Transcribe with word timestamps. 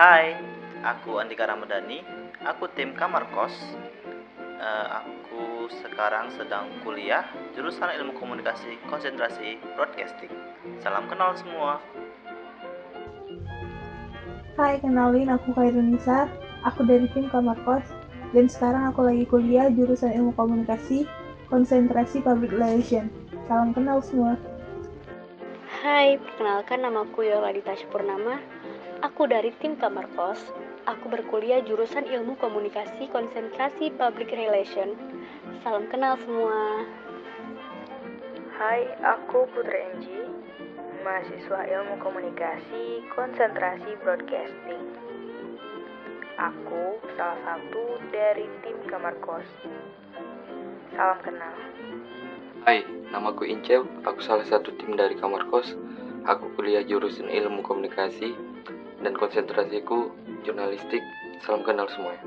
Hai, 0.00 0.32
aku 0.80 1.20
Andika 1.20 1.44
Ramadhani. 1.44 2.00
Aku 2.48 2.72
tim 2.72 2.96
kamar 2.96 3.28
kos. 3.36 3.52
Eh, 4.56 4.86
aku 4.96 5.68
sekarang 5.68 6.32
sedang 6.32 6.72
kuliah 6.80 7.28
jurusan 7.52 7.92
ilmu 8.00 8.16
komunikasi 8.16 8.80
konsentrasi 8.88 9.60
broadcasting. 9.76 10.32
Salam 10.80 11.04
kenal 11.04 11.36
semua. 11.36 11.84
Hai, 14.56 14.80
kenalin 14.80 15.28
aku 15.28 15.52
Khairunisa. 15.52 16.32
Aku 16.64 16.80
dari 16.88 17.04
tim 17.12 17.28
kamar 17.28 17.60
kos. 17.68 17.84
Dan 18.32 18.48
sekarang 18.48 18.88
aku 18.88 19.04
lagi 19.04 19.28
kuliah 19.28 19.68
jurusan 19.68 20.16
ilmu 20.16 20.32
komunikasi 20.32 21.04
konsentrasi 21.52 22.24
public 22.24 22.56
relation. 22.56 23.12
Salam 23.44 23.76
kenal 23.76 24.00
semua. 24.00 24.40
Hai, 25.84 26.16
perkenalkan 26.16 26.88
namaku 26.88 27.28
Yoladita 27.28 27.76
Purnama. 27.92 28.40
Aku 29.00 29.24
dari 29.24 29.48
tim 29.64 29.80
Kamar 29.80 30.04
Kos. 30.12 30.36
Aku 30.84 31.08
berkuliah 31.08 31.64
jurusan 31.64 32.04
Ilmu 32.04 32.36
Komunikasi 32.36 33.08
Konsentrasi 33.08 33.88
Public 33.96 34.28
Relation. 34.28 34.92
Salam 35.64 35.88
kenal 35.88 36.20
semua. 36.20 36.84
Hai, 38.60 38.84
aku 39.00 39.48
Putri 39.56 39.88
Enji, 39.88 40.20
mahasiswa 41.00 41.64
Ilmu 41.64 41.96
Komunikasi 42.04 43.00
Konsentrasi 43.16 43.96
Broadcasting. 44.04 44.84
Aku 46.36 47.00
salah 47.16 47.40
satu 47.40 47.96
dari 48.12 48.44
tim 48.60 48.84
Kamar 48.84 49.16
Kos. 49.24 49.48
Salam 50.92 51.16
kenal. 51.24 51.56
Hai, 52.68 52.84
namaku 53.08 53.48
Incew. 53.48 53.88
Aku 54.04 54.20
salah 54.20 54.44
satu 54.44 54.76
tim 54.76 54.92
dari 54.92 55.16
kamar 55.16 55.48
kos. 55.48 55.72
Aku 56.28 56.52
kuliah 56.52 56.84
jurusan 56.84 57.32
ilmu 57.32 57.64
komunikasi 57.64 58.36
dan 59.00 59.16
konsentrasiku 59.16 60.12
jurnalistik. 60.44 61.02
Salam 61.44 61.64
kenal 61.64 61.88
semuanya. 61.88 62.24